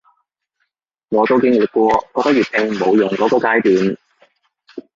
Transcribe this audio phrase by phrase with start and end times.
[1.09, 1.91] 我都經歷過
[2.23, 3.97] 覺得粵拼冇用箇個階段